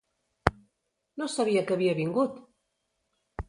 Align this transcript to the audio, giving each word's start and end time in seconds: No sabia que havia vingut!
No 1.23 1.29
sabia 1.35 1.65
que 1.67 1.77
havia 1.77 1.95
vingut! 2.03 2.43